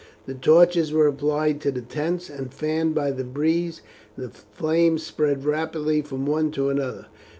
[0.25, 3.83] The torches were applied to the tents, and fanned by the breeze,
[4.17, 7.05] the flames spread rapidly from one to another.